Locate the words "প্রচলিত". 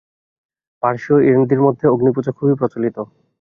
2.59-2.97